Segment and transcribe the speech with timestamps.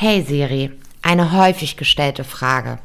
[0.00, 0.70] Hey Siri,
[1.02, 2.78] eine häufig gestellte Frage.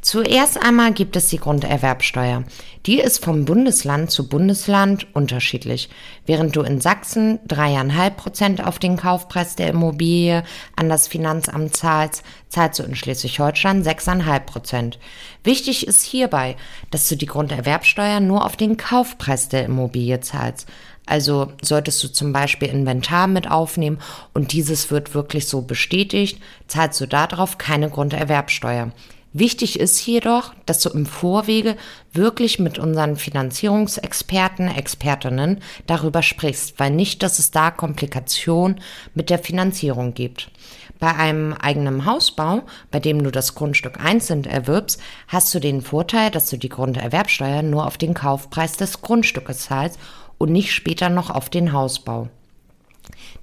[0.00, 2.44] Zuerst einmal gibt es die Grunderwerbsteuer.
[2.86, 5.88] Die ist vom Bundesland zu Bundesland unterschiedlich.
[6.24, 10.44] Während du in Sachsen dreieinhalb Prozent auf den Kaufpreis der Immobilie
[10.76, 15.00] an das Finanzamt zahlst, zahlst du in Schleswig-Holstein sechseinhalb Prozent.
[15.42, 16.54] Wichtig ist hierbei,
[16.92, 20.68] dass du die Grunderwerbsteuer nur auf den Kaufpreis der Immobilie zahlst.
[21.06, 23.98] Also solltest du zum Beispiel Inventar mit aufnehmen
[24.34, 28.92] und dieses wird wirklich so bestätigt, zahlst du darauf keine Grunderwerbsteuer.
[29.34, 31.76] Wichtig ist jedoch, dass du im Vorwege
[32.12, 38.80] wirklich mit unseren Finanzierungsexperten, Expertinnen darüber sprichst, weil nicht, dass es da Komplikationen
[39.14, 40.50] mit der Finanzierung gibt.
[40.98, 46.30] Bei einem eigenen Hausbau, bei dem du das Grundstück einzeln erwirbst, hast du den Vorteil,
[46.30, 49.98] dass du die Grunderwerbsteuer nur auf den Kaufpreis des Grundstückes zahlst
[50.42, 52.28] und nicht später noch auf den Hausbau.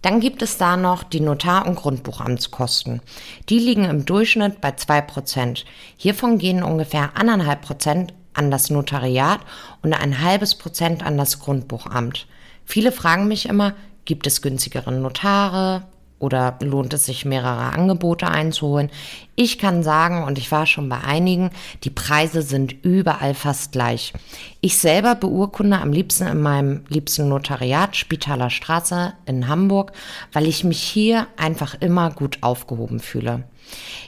[0.01, 3.01] Dann gibt es da noch die Notar- und Grundbuchamtskosten.
[3.47, 5.63] Die liegen im Durchschnitt bei 2%.
[5.95, 9.39] Hiervon gehen ungefähr 1,5% an das Notariat
[9.81, 12.27] und ein halbes Prozent an das Grundbuchamt.
[12.65, 15.83] Viele fragen mich immer, gibt es günstigere Notare?
[16.19, 18.89] Oder lohnt es sich, mehrere Angebote einzuholen?
[19.35, 21.49] Ich kann sagen, und ich war schon bei einigen,
[21.83, 24.13] die Preise sind überall fast gleich.
[24.61, 29.93] Ich selber beurkunde am liebsten in meinem liebsten Notariat Spitaler Straße in Hamburg,
[30.33, 33.43] weil ich mich hier einfach immer gut aufgehoben fühle.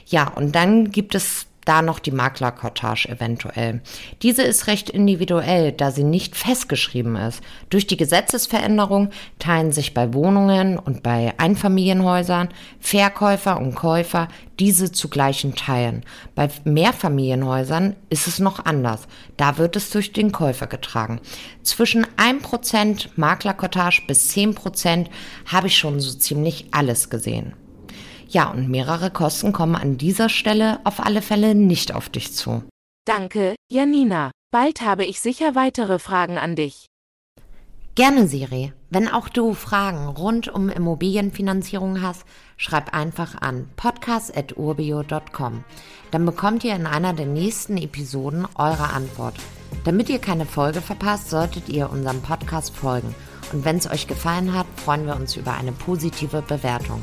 [0.06, 3.80] Ja, und dann gibt es da noch die Maklerkortage eventuell.
[4.22, 7.40] Diese ist recht individuell, da sie nicht festgeschrieben ist.
[7.70, 12.48] Durch die Gesetzesveränderung teilen sich bei Wohnungen und bei Einfamilienhäusern
[12.80, 14.28] Verkäufer und Käufer
[14.58, 16.04] diese zu gleichen Teilen.
[16.34, 19.08] Bei Mehrfamilienhäusern ist es noch anders.
[19.36, 21.20] Da wird es durch den Käufer getragen.
[21.62, 25.06] Zwischen 1% Maklerkortage bis 10%
[25.46, 27.54] habe ich schon so ziemlich alles gesehen.
[28.32, 32.62] Ja, und mehrere Kosten kommen an dieser Stelle auf alle Fälle nicht auf dich zu.
[33.04, 34.30] Danke, Janina.
[34.50, 36.86] Bald habe ich sicher weitere Fragen an dich.
[37.94, 38.72] Gerne, Siri.
[38.88, 42.24] Wenn auch du Fragen rund um Immobilienfinanzierung hast,
[42.56, 45.64] schreib einfach an podcast.urbio.com.
[46.10, 49.34] Dann bekommt ihr in einer der nächsten Episoden eure Antwort.
[49.84, 53.14] Damit ihr keine Folge verpasst, solltet ihr unserem Podcast folgen.
[53.52, 57.02] Und wenn es euch gefallen hat, freuen wir uns über eine positive Bewertung.